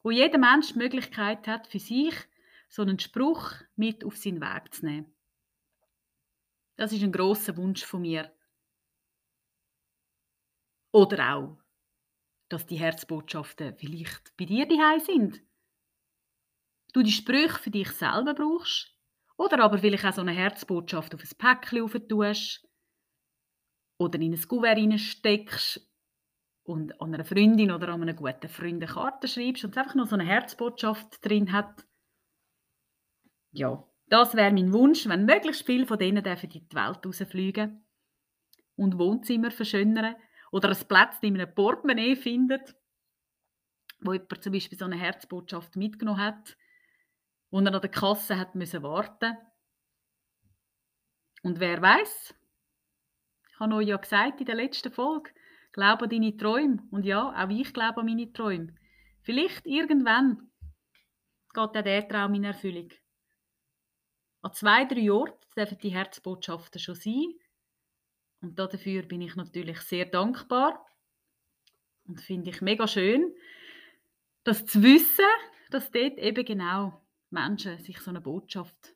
Wo 0.03 0.11
jeder 0.11 0.37
Mensch 0.37 0.73
die 0.73 0.77
Möglichkeit 0.77 1.47
hat, 1.47 1.67
für 1.67 1.79
sich 1.79 2.13
so 2.69 2.83
einen 2.83 2.99
Spruch 2.99 3.53
mit 3.75 4.03
auf 4.03 4.15
seinen 4.15 4.41
Weg 4.41 4.73
zu 4.73 4.85
nehmen. 4.85 5.11
Das 6.75 6.93
ist 6.93 7.01
ein 7.01 7.11
großer 7.11 7.57
Wunsch 7.57 7.83
von 7.83 8.01
mir. 8.01 8.31
Oder 10.91 11.35
auch, 11.35 11.57
dass 12.49 12.67
die 12.67 12.77
Herzbotschaften 12.77 13.75
vielleicht 13.75 14.37
bei 14.37 14.45
dir 14.45 14.67
daheim 14.67 14.99
sind 14.99 15.46
du 16.97 17.03
die 17.03 17.11
Sprüche 17.11 17.59
für 17.59 17.69
dich 17.69 17.91
selber 17.91 18.33
brauchst 18.33 18.91
oder 19.37 19.63
aber 19.63 19.77
vielleicht 19.77 20.03
auch 20.03 20.13
so 20.13 20.21
eine 20.21 20.31
Herzbotschaft 20.31 21.13
auf 21.13 21.21
ein 21.21 21.37
Päckchen 21.37 22.07
tust 22.09 22.67
oder 23.99 24.19
in 24.19 24.33
ein 24.33 24.47
Kuvert 24.47 24.99
steckst 24.99 25.87
und 26.63 26.99
an 26.99 27.13
einer 27.13 27.23
Freundin 27.23 27.71
oder 27.71 27.89
an 27.89 28.01
einem 28.01 28.15
guten 28.15 28.49
Freund 28.49 28.83
eine 28.83 28.87
Karte 28.87 29.27
schreibst 29.27 29.63
und 29.63 29.71
es 29.71 29.77
einfach 29.77 29.93
noch 29.93 30.07
so 30.07 30.15
eine 30.15 30.25
Herzbotschaft 30.25 31.23
drin 31.23 31.51
hat. 31.51 31.85
Ja, 33.51 33.87
das 34.07 34.33
wäre 34.33 34.51
mein 34.51 34.73
Wunsch, 34.73 35.07
wenn 35.07 35.25
möglichst 35.25 35.67
viele 35.67 35.85
von 35.85 35.99
denen 35.99 36.25
in 36.25 36.49
die 36.49 36.75
Welt 36.75 37.05
rausfliegen 37.05 37.85
und 38.75 38.97
Wohnzimmer 38.97 39.51
verschönern 39.51 40.15
oder 40.51 40.69
ein 40.69 40.87
Platz 40.87 41.17
in 41.21 41.39
einem 41.39 41.53
Portemonnaie 41.53 42.15
findet, 42.15 42.75
wo 43.99 44.13
jemand 44.13 44.43
zum 44.43 44.53
Beispiel 44.53 44.79
so 44.79 44.85
eine 44.85 44.97
Herzbotschaft 44.97 45.75
mitgenommen 45.75 46.21
hat 46.21 46.57
wo 47.49 47.59
er 47.59 47.73
an 47.73 47.81
der 47.81 47.91
Kasse 47.91 48.37
hat 48.37 48.55
müssen 48.55 48.83
warten. 48.83 49.37
Und 51.43 51.59
wer 51.59 51.81
weiß? 51.81 52.35
Ich 53.49 53.59
habe 53.59 53.75
euch 53.75 53.87
ja 53.87 53.97
gesagt 53.97 54.39
in 54.39 54.45
der 54.45 54.55
letzten 54.55 54.91
Folge, 54.91 55.31
glaube 55.71 56.03
an 56.03 56.09
deine 56.09 56.35
Träume. 56.35 56.83
Und 56.91 57.05
ja, 57.05 57.33
auch 57.43 57.49
ich 57.49 57.73
glaube 57.73 58.01
an 58.01 58.05
meine 58.05 58.31
Träume. 58.33 58.75
Vielleicht 59.21 59.65
irgendwann 59.65 60.51
geht 61.53 61.57
auch 61.57 61.71
der 61.71 62.07
Traum 62.07 62.33
in 62.35 62.43
Erfüllung. 62.43 62.89
An 64.41 64.53
zwei, 64.53 64.85
drei 64.85 65.11
Orten 65.11 65.45
dürfen 65.55 65.77
die 65.79 65.89
Herzbotschaften 65.89 66.79
schon 66.79 66.95
sein. 66.95 67.33
Und 68.41 68.59
dafür 68.59 69.03
bin 69.03 69.21
ich 69.21 69.35
natürlich 69.35 69.79
sehr 69.81 70.05
dankbar. 70.05 70.85
Und 72.05 72.21
finde 72.21 72.51
ich 72.51 72.61
mega 72.61 72.87
schön, 72.87 73.35
das 74.43 74.65
zu 74.65 74.81
wissen, 74.81 75.25
dass 75.71 75.91
dort 75.91 76.17
eben 76.17 76.45
genau 76.45 77.01
Menschen 77.29 77.77
sich 77.79 77.99
so 77.99 78.09
eine 78.11 78.21
Botschaft 78.21 78.95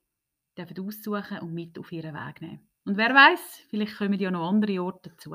dürfen 0.58 0.88
aussuchen 0.88 1.40
und 1.40 1.54
mit 1.54 1.78
auf 1.78 1.92
ihren 1.92 2.16
Weg 2.16 2.42
nehmen. 2.42 2.70
Und 2.86 2.98
wer 2.98 3.14
weiß, 3.14 3.66
vielleicht 3.70 3.98
kommen 3.98 4.20
ja 4.20 4.32
noch 4.32 4.48
andere 4.48 4.82
Orte 4.82 5.10
dazu. 5.10 5.32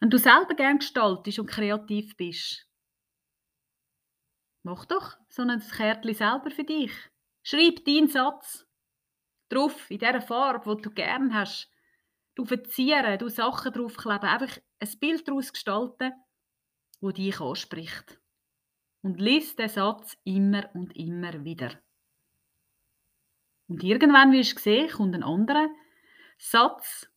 Wenn 0.00 0.10
du 0.10 0.18
selber 0.18 0.54
gern 0.54 0.78
gestaltest 0.78 1.38
und 1.38 1.46
kreativ 1.46 2.16
bist, 2.16 2.68
mach 4.62 4.84
doch 4.86 5.16
so 5.28 5.42
ein 5.42 5.60
Kärtchen 5.60 6.14
selber 6.14 6.50
für 6.50 6.64
dich. 6.64 6.92
Schreib 7.42 7.84
deinen 7.84 8.08
Satz 8.08 8.66
drauf, 9.48 9.90
in 9.90 9.98
der 9.98 10.22
Farbe, 10.22 10.76
die 10.76 10.82
du 10.82 10.90
gern 10.90 11.34
hast. 11.34 11.68
Du 12.34 12.44
verzieren, 12.44 13.18
du 13.18 13.28
Sachen 13.28 13.72
draufkleben, 13.72 14.28
einfach 14.28 14.58
ein 14.78 14.98
Bild 15.00 15.28
daraus 15.28 15.52
gestalten, 15.52 16.12
wo 17.00 17.10
dich 17.10 17.40
anspricht 17.40 18.21
und 19.02 19.20
liest 19.20 19.58
den 19.58 19.68
Satz 19.68 20.16
immer 20.24 20.70
und 20.74 20.96
immer 20.96 21.44
wieder. 21.44 21.72
Und 23.68 23.82
irgendwann 23.82 24.32
wirst 24.32 24.56
du 24.56 24.60
sehen, 24.60 24.90
kommt 24.90 25.14
ein 25.14 25.22
anderer 25.22 25.68
Satz 26.38 27.08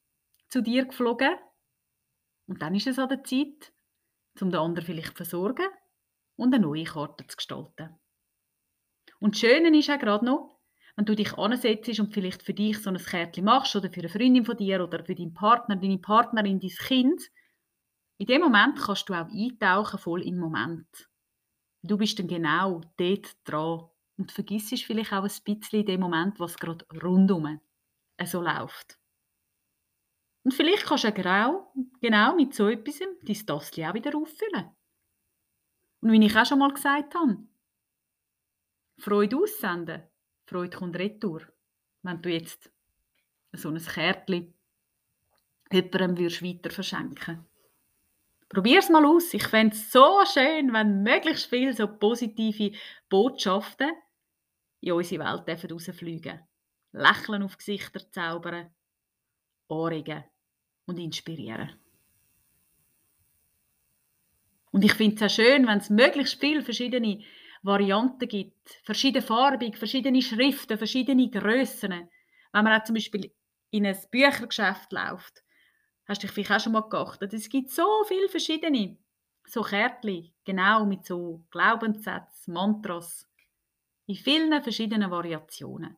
zu 0.50 0.62
dir 0.62 0.86
geflogen 0.86 1.36
und 2.48 2.62
dann 2.62 2.76
ist 2.76 2.88
es 2.88 3.00
an 3.00 3.10
der 3.10 3.24
Zeit, 3.24 3.74
um 4.40 4.52
den 4.52 4.60
anderen 4.60 4.86
vielleicht 4.86 5.18
zu 5.18 5.24
versorgen 5.24 5.68
und 6.36 6.54
eine 6.54 6.64
neue 6.64 6.84
Karte 6.84 7.26
zu 7.28 7.36
gestalten. 7.38 8.00
Und 9.20 9.36
das 9.36 9.40
Schöne 9.40 9.78
ist 9.78 9.90
auch 9.90 10.00
gerade 10.00 10.26
noch, 10.26 10.60
wenn 10.96 11.06
du 11.06 11.16
dich 11.16 11.34
ansetzt 11.38 12.00
und 12.00 12.14
vielleicht 12.14 12.44
für 12.44 12.54
dich 12.54 12.82
so 12.82 12.90
ein 12.90 12.98
Kärtchen 12.98 13.46
machst 13.46 13.76
oder 13.76 13.92
für 13.92 14.00
eine 14.00 14.10
Freundin 14.10 14.46
von 14.46 14.56
dir 14.56 14.84
oder 14.84 15.04
für 15.04 15.16
deinen 15.16 15.34
Partner, 15.34 15.76
deine 15.76 15.98
Partnerin, 15.98 16.60
dein 16.60 16.70
Kind, 16.70 17.22
in 18.18 18.28
dem 18.28 18.42
Moment 18.42 18.80
kannst 18.80 19.10
du 19.10 19.14
auch 19.14 19.28
eintauchen 19.28 20.00
voll 20.00 20.22
im 20.22 20.38
Moment 20.38 20.88
Du 21.88 21.98
bist 21.98 22.18
dann 22.20 22.28
genau 22.28 22.82
dort 22.98 23.38
dran 23.44 23.90
und 24.18 24.32
vergisst 24.32 24.84
vielleicht 24.84 25.14
auch 25.14 25.24
ein 25.24 25.44
bisschen 25.44 25.80
in 25.82 25.86
dem 25.86 26.00
Moment, 26.02 26.40
was 26.40 26.58
gerade 26.58 26.86
rundum 27.04 27.60
so 28.24 28.42
läuft. 28.42 28.98
Und 30.44 30.54
vielleicht 30.54 30.86
kannst 30.86 31.04
du 31.04 31.12
genau, 31.12 31.74
genau 32.02 32.36
mit 32.36 32.54
so 32.54 32.70
etwas 32.70 33.00
dein 33.00 33.46
Tassel 33.46 33.84
auch 33.84 33.94
wieder 33.94 34.16
auffüllen. 34.16 34.70
Und 36.02 36.12
wie 36.12 36.26
ich 36.26 36.36
auch 36.36 36.46
schon 36.46 36.60
mal 36.60 36.72
gesagt 36.72 37.16
habe, 37.16 37.38
Freude 38.98 39.38
aussenden, 39.38 40.04
Freude 40.46 40.78
kommt 40.78 40.96
retour. 40.98 41.42
Wenn 42.04 42.22
du 42.22 42.30
jetzt 42.30 42.72
so 43.54 43.70
ein 43.70 43.84
Kärtchen 43.84 44.54
jemandem 45.72 46.18
würdest 46.18 46.44
weiter 46.44 46.70
verschenken 46.70 47.46
Probier 48.50 48.80
es 48.80 48.90
mal 48.90 49.06
aus. 49.06 49.34
Ich 49.34 49.48
fände 49.48 49.76
es 49.76 49.92
so 49.92 50.24
schön, 50.26 50.72
wenn 50.74 51.04
möglichst 51.04 51.50
viele 51.50 51.74
so 51.74 51.88
positive 51.88 52.76
Botschaften 53.10 53.92
in 54.82 54.92
unsere 54.92 55.24
Welt 55.24 55.72
rausfliegen 55.72 56.40
Lächeln 56.92 57.44
auf 57.44 57.58
Gesichter 57.58 58.00
zaubern, 58.12 58.74
anregen 59.68 60.24
und 60.86 60.98
inspirieren. 60.98 61.72
Und 64.72 64.84
ich 64.84 64.94
finde 64.94 65.16
es 65.16 65.32
auch 65.32 65.36
schön, 65.36 65.68
wenn 65.68 65.80
es 65.80 65.90
möglichst 65.90 66.40
viele 66.40 66.62
verschiedene 66.62 67.24
Varianten 67.64 68.28
gibt, 68.28 68.70
verschiedene 68.84 69.22
farbig, 69.22 69.78
verschiedene 69.78 70.22
Schriften, 70.22 70.78
verschiedene 70.78 71.30
Grössen. 71.30 72.10
Wenn 72.52 72.64
man 72.64 72.80
auch 72.80 72.84
zum 72.84 72.96
Beispiel 72.96 73.32
in 73.72 73.86
ein 73.86 73.98
Büchergeschäft 74.12 74.92
läuft, 74.92 75.45
hast 76.06 76.22
du 76.22 76.28
dich 76.28 76.34
vielleicht 76.34 76.52
auch 76.52 76.60
schon 76.60 76.74
mal 76.74 76.90
geachtet, 76.90 77.34
es 77.34 77.50
gibt 77.50 77.72
so 77.72 78.04
viele 78.08 78.30
verschiedene 78.30 78.98
so 79.48 79.62
Kärtchen, 79.62 80.34
genau 80.44 80.86
mit 80.86 81.06
so 81.06 81.46
Glaubenssätzen, 81.52 82.54
Mantras, 82.54 83.30
in 84.08 84.16
vielen 84.16 84.64
verschiedenen 84.64 85.12
Variationen. 85.12 85.98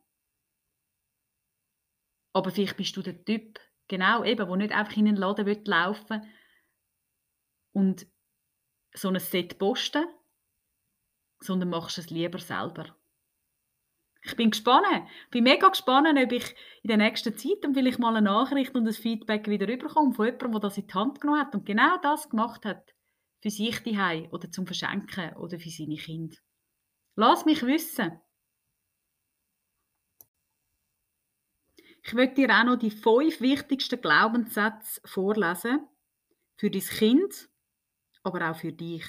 Aber 2.34 2.52
vielleicht 2.52 2.78
bist 2.78 2.96
du 2.96 3.02
der 3.02 3.24
Typ, 3.24 3.60
genau 3.88 4.24
eben, 4.24 4.48
der 4.48 4.58
nicht 4.58 4.74
einfach 4.74 4.98
in 4.98 5.08
einen 5.08 5.18
Laden 5.18 5.66
laufen 5.66 6.22
will 6.22 6.30
und 7.74 8.08
so 8.94 9.10
ein 9.10 9.20
Set 9.20 9.58
posten, 9.58 10.08
sondern 11.40 11.70
machst 11.70 11.98
es 11.98 12.10
lieber 12.10 12.40
selber. 12.40 12.97
Ich 14.27 14.36
bin 14.36 14.51
gespannt. 14.51 14.86
Ich 15.25 15.31
bin 15.31 15.46
mega 15.46 15.69
gespannt, 15.69 16.07
ob 16.22 16.31
ich 16.34 16.53
in 16.84 16.89
der 16.89 16.98
nächsten 16.98 17.38
Zeit 17.38 17.60
dann 17.62 17.74
vielleicht 17.74 17.98
mal 17.98 18.13
eine 18.13 18.25
Nachricht 18.25 18.75
und 18.75 18.86
ein 18.86 18.93
Feedback 18.93 19.48
wieder 19.48 19.72
überkomme 19.72 20.13
von 20.13 20.25
jemandem, 20.25 20.51
der 20.51 20.60
das 20.60 20.77
in 20.77 20.86
die 20.86 20.93
Hand 20.93 21.22
genommen 21.22 21.39
hat 21.39 21.55
und 21.55 21.65
genau 21.65 21.98
das 22.01 22.29
gemacht 22.29 22.65
hat 22.65 22.93
für 23.41 23.50
sich 23.50 23.81
die 23.84 24.27
oder 24.29 24.51
zum 24.51 24.67
Verschenken 24.67 25.34
oder 25.38 25.57
für 25.57 25.69
seine 25.69 25.96
Kinder. 25.96 26.36
Lass 27.15 27.46
mich 27.46 27.63
wissen. 27.63 28.19
Ich 32.03 32.13
möchte 32.13 32.36
dir 32.36 32.50
auch 32.50 32.65
noch 32.65 32.75
die 32.77 32.91
fünf 32.91 33.39
wichtigsten 33.39 34.01
Glaubenssätze 34.01 35.00
vorlesen 35.05 35.88
für 36.57 36.69
dein 36.69 36.81
Kind, 36.81 37.50
aber 38.24 38.51
auch 38.51 38.57
für 38.57 38.74
dich. 38.74 39.05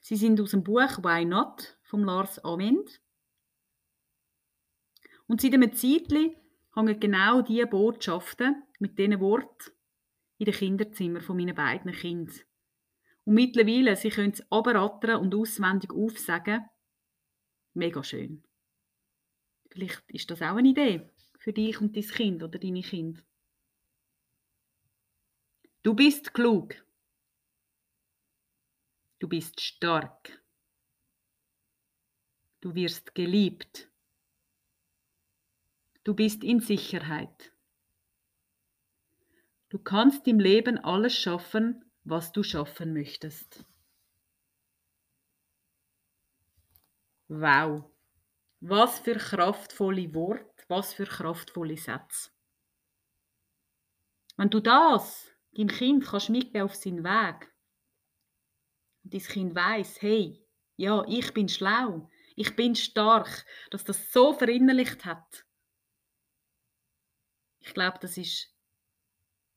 Sie 0.00 0.16
sind 0.16 0.40
aus 0.40 0.52
dem 0.52 0.64
Buch 0.64 0.98
Why 1.02 1.26
Not 1.26 1.76
von 1.82 2.02
Lars 2.04 2.42
Ament. 2.42 3.02
Und 5.32 5.40
seit 5.40 5.54
einem 5.54 5.72
Zeitchen 5.72 6.36
hängen 6.74 7.00
genau 7.00 7.40
diese 7.40 7.66
Botschaften 7.66 8.64
mit 8.80 8.98
diesen 8.98 9.18
Worten 9.18 9.72
in 10.36 10.44
den 10.44 10.52
Kinderzimmern 10.52 11.22
von 11.22 11.38
meinen 11.38 11.54
beiden 11.54 11.90
Kindern. 11.90 12.38
Und 13.24 13.32
mittlerweile, 13.32 13.96
sie 13.96 14.10
können 14.10 14.32
es 14.32 14.44
abrattern 14.52 15.22
und 15.22 15.34
auswendig 15.34 15.90
aufsagen. 15.90 16.68
Mega 17.72 18.04
schön. 18.04 18.44
Vielleicht 19.70 20.02
ist 20.08 20.30
das 20.30 20.42
auch 20.42 20.56
eine 20.56 20.68
Idee 20.68 21.08
für 21.38 21.54
dich 21.54 21.80
und 21.80 21.96
dein 21.96 22.02
Kind 22.02 22.42
oder 22.42 22.58
deine 22.58 22.82
Kinder. 22.82 23.22
Du 25.82 25.94
bist 25.94 26.34
klug. 26.34 26.74
Du 29.18 29.28
bist 29.28 29.62
stark. 29.62 30.42
Du 32.60 32.74
wirst 32.74 33.14
geliebt. 33.14 33.88
Du 36.04 36.14
bist 36.14 36.42
in 36.42 36.58
Sicherheit. 36.58 37.52
Du 39.68 39.78
kannst 39.78 40.26
im 40.26 40.40
Leben 40.40 40.78
alles 40.78 41.14
schaffen, 41.16 41.84
was 42.02 42.32
du 42.32 42.42
schaffen 42.42 42.92
möchtest. 42.92 43.64
Wow, 47.28 47.84
was 48.60 48.98
für 48.98 49.14
kraftvolle 49.14 50.12
Worte, 50.12 50.64
was 50.68 50.92
für 50.92 51.06
kraftvolle 51.06 51.76
Sätze. 51.76 52.30
Wenn 54.36 54.50
du 54.50 54.60
das 54.60 55.30
deinem 55.52 55.68
Kind 55.68 56.04
kannst 56.04 56.30
mitgeben 56.30 56.62
auf 56.62 56.74
seinen 56.74 57.04
Weg 57.04 57.50
und 59.04 59.14
dein 59.14 59.20
Kind 59.20 59.54
weiß, 59.54 60.02
hey, 60.02 60.44
ja, 60.76 61.04
ich 61.06 61.32
bin 61.32 61.48
schlau, 61.48 62.10
ich 62.34 62.56
bin 62.56 62.74
stark, 62.74 63.46
dass 63.70 63.84
das 63.84 64.12
so 64.12 64.32
verinnerlicht 64.32 65.04
hat, 65.04 65.46
ich 67.64 67.74
glaube, 67.74 67.98
das 68.00 68.16
ist 68.16 68.52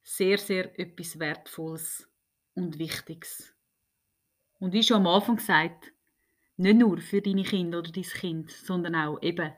sehr, 0.03 0.37
sehr 0.37 0.79
etwas 0.79 1.19
Wertvolles 1.19 2.07
und 2.53 2.77
Wichtiges. 2.77 3.53
Und 4.59 4.73
wie 4.73 4.83
schon 4.83 4.97
am 4.97 5.07
Anfang 5.07 5.37
gesagt, 5.37 5.91
nicht 6.57 6.77
nur 6.77 6.99
für 6.99 7.21
deine 7.21 7.43
Kinder 7.43 7.79
oder 7.79 7.91
dein 7.91 8.03
Kind, 8.03 8.51
sondern 8.51 8.95
auch 8.95 9.21
eben 9.21 9.53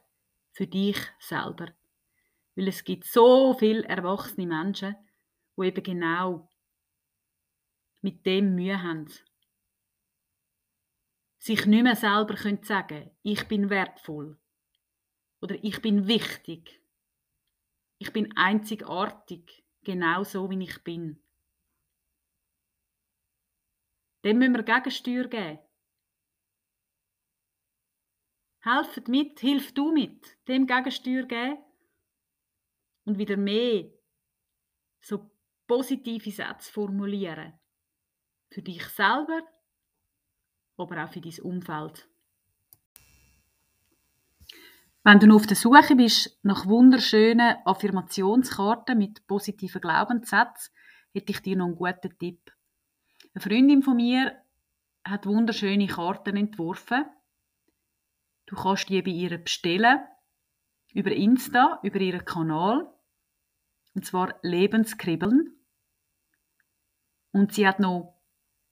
für 0.54 0.66
dich 0.66 0.98
selber. 1.20 1.68
Weil 2.56 2.70
es 2.70 2.84
gibt 2.84 3.06
so 3.06 3.54
viele 3.54 3.84
erwachsene 3.84 4.48
Menschen, 4.48 4.96
die 5.58 5.66
eben 5.68 5.84
genau 5.84 6.50
mit 8.02 8.26
dem 8.26 8.56
Mühe 8.56 8.82
haben. 8.82 9.08
Sich 11.38 11.66
nicht 11.66 11.84
mehr 11.84 11.96
selber 11.96 12.34
können 12.36 12.64
sagen, 12.64 13.12
ich 13.22 13.48
bin 13.48 13.70
wertvoll 13.70 14.40
oder 15.42 15.56
ich 15.62 15.82
bin 15.82 16.08
wichtig 16.08 16.82
ich 18.00 18.14
bin 18.14 18.36
einzigartig, 18.38 19.66
genau 19.84 20.24
so 20.24 20.50
wie 20.50 20.64
ich 20.64 20.84
bin. 20.84 21.22
Dem 24.24 24.40
müssen 24.40 24.56
wir 24.56 24.64
Gegensteuer 24.64 25.28
geben. 25.28 25.60
Helft 28.62 29.08
mit, 29.08 29.40
hilf 29.40 29.74
du 29.74 29.92
mit, 29.92 30.38
dem 30.48 30.68
Gegensteuer 30.68 31.24
geben 31.24 31.64
und 33.06 33.18
wieder 33.18 33.38
mehr 33.38 33.90
so 35.00 35.32
positive 35.66 36.32
Sätze 36.32 36.72
formulieren. 36.72 37.58
Für 38.50 38.62
dich 38.62 38.84
selber, 38.88 39.42
aber 40.78 41.04
auch 41.04 41.12
für 41.12 41.22
dein 41.22 41.40
Umfeld. 41.42 42.10
Wenn 45.08 45.22
du 45.22 45.34
auf 45.34 45.48
der 45.48 45.56
Suche 45.56 45.96
bist 45.96 46.38
nach 46.44 46.66
wunderschönen 46.66 47.56
Affirmationskarten 47.64 48.98
mit 48.98 49.26
positiven 49.26 49.80
Glaubenssätzen, 49.80 50.74
hätte 51.14 51.32
ich 51.32 51.40
dir 51.40 51.56
noch 51.56 51.68
einen 51.68 51.78
guten 51.78 52.20
Tipp. 52.20 52.52
Eine 53.34 53.42
Freundin 53.42 53.84
von 53.84 53.96
mir 53.96 54.36
hat 55.06 55.26
wunderschöne 55.26 55.88
Karten 55.88 56.36
entworfen. 56.36 57.06
Du 58.48 58.58
kannst 58.58 58.90
die 58.90 59.02
bei 59.02 59.12
ihr 59.12 59.38
bestellen. 59.38 60.00
Über 60.94 61.14
Insta, 61.14 61.80
über 61.84 62.02
ihren 62.02 62.26
Kanal. 62.26 62.94
Und 63.96 64.06
zwar 64.06 64.36
Lebenskribbeln. 64.42 65.56
Und 67.32 67.54
sie 67.54 67.66
hat 67.66 67.80
noch 67.80 68.14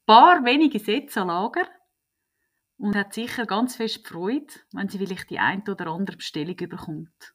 ein 0.01 0.05
paar 0.05 0.43
wenige 0.43 0.79
Sätze 0.79 1.21
an 1.21 1.29
Lager 1.29 1.65
und 2.77 2.95
hat 2.95 3.13
sicher 3.13 3.45
ganz 3.45 3.75
fest 3.75 4.07
Freude, 4.07 4.53
wenn 4.73 4.89
sie 4.89 4.97
vielleicht 4.97 5.29
die 5.29 5.39
ein 5.39 5.67
oder 5.67 5.87
andere 5.87 6.17
Bestellung 6.17 6.57
überkommt. 6.57 7.33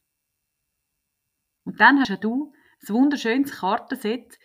Und 1.65 1.81
dann 1.81 2.01
hast 2.01 2.23
du 2.23 2.53
ein 2.83 2.95
wunderschönes 2.95 3.53
Kartenset 3.53 4.39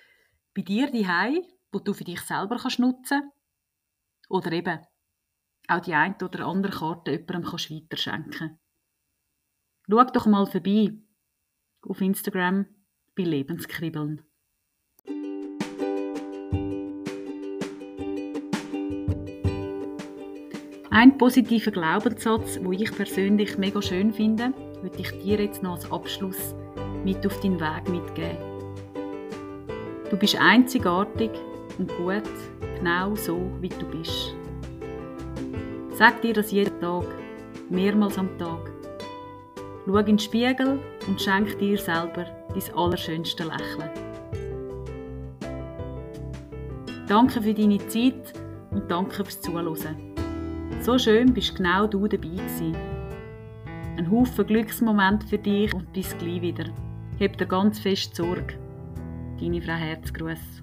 bei 0.53 0.61
dir 0.61 0.91
daheim, 0.91 1.43
wo 1.71 1.79
du 1.79 1.93
für 1.93 2.03
dich 2.03 2.21
selber 2.21 2.57
kannst 2.57 2.79
nutzen 2.79 3.31
oder 4.29 4.51
eben 4.51 4.79
auch 5.67 5.81
die 5.81 5.93
ein 5.93 6.15
oder 6.21 6.45
andere 6.45 6.71
Karte 6.71 7.11
jemandem 7.11 7.43
kannst 7.43 7.71
weiterschenken. 7.71 8.59
Schau 9.89 10.03
doch 10.05 10.25
mal 10.25 10.45
vorbei 10.45 10.97
auf 11.81 12.01
Instagram 12.01 12.65
bei 13.15 13.23
Lebenskribbeln. 13.23 14.25
Ein 20.95 21.17
positiver 21.17 21.71
Glaubenssatz, 21.71 22.57
wo 22.63 22.71
ich 22.71 22.89
persönlich 22.95 23.57
mega 23.57 23.81
schön 23.81 24.13
finde, 24.13 24.53
würde 24.81 24.97
ich 24.97 25.11
dir 25.21 25.41
jetzt 25.41 25.61
noch 25.61 25.73
als 25.73 25.91
Abschluss 25.91 26.55
mit 27.03 27.27
auf 27.27 27.37
deinen 27.41 27.59
Weg 27.59 27.89
mitgeben. 27.89 28.37
Du 30.09 30.15
bist 30.15 30.37
einzigartig 30.39 31.31
und 31.79 31.89
gut, 31.97 32.23
genau 32.77 33.13
so 33.13 33.37
wie 33.59 33.67
du 33.67 33.85
bist. 33.87 34.33
Sag 35.91 36.21
dir 36.21 36.31
das 36.31 36.53
jeden 36.53 36.79
Tag, 36.79 37.03
mehrmals 37.69 38.17
am 38.17 38.29
Tag. 38.37 38.71
Schau 39.85 39.97
in 39.97 40.05
den 40.05 40.19
Spiegel 40.19 40.79
und 41.09 41.21
schenk 41.21 41.59
dir 41.59 41.77
selber 41.77 42.25
dein 42.47 42.73
allerschönste 42.73 43.43
Lächeln. 43.43 43.89
Danke 47.09 47.41
für 47.41 47.53
deine 47.53 47.85
Zeit 47.89 48.33
und 48.71 48.89
danke 48.89 49.25
fürs 49.25 49.41
Zuhören. 49.41 50.14
So 50.85 50.99
schön 50.99 51.33
bist 51.33 51.55
genau 51.55 51.87
du 51.87 52.07
dabei 52.07 52.27
gewesen. 52.27 52.77
Ein 53.97 54.11
Haufen 54.11 54.45
Glücksmoment 54.45 55.23
für 55.23 55.39
dich 55.39 55.73
und 55.73 55.91
bis 55.93 56.15
gleich 56.19 56.43
wieder. 56.43 56.65
Hab 57.19 57.35
dir 57.39 57.47
ganz 57.47 57.79
fest 57.79 58.15
Sorge. 58.15 58.53
Deine 59.39 59.63
Frau 59.63 59.73
Herzgruß. 59.73 60.61